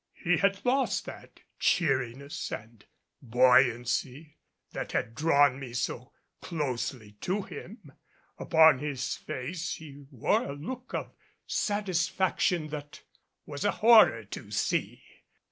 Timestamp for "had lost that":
0.37-1.41